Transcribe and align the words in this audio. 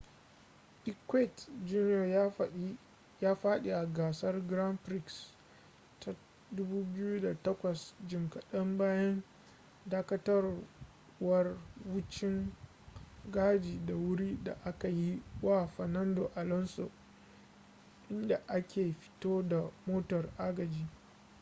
piquet 0.83 1.35
jr 1.67 2.05
ya 3.21 3.35
fadi 3.41 3.69
a 3.81 3.85
gasar 3.85 4.35
grand 4.49 4.77
prix 4.79 5.33
ta 5.99 6.11
2008 6.53 7.93
jim 8.07 8.29
kadan 8.29 8.77
bayan 8.77 9.23
dakatawar 9.85 11.57
wucin-gadi 11.93 13.85
ta 13.85 13.95
wuri 13.95 14.39
da 14.43 14.53
aka 14.65 14.87
yi 14.89 15.23
wa 15.41 15.67
fernando 15.67 16.31
alonso 16.35 16.91
inda 18.09 18.35
ake 18.47 18.93
fito 18.93 19.41
da 19.43 19.71
motar 19.87 20.29
agaji 20.37 20.87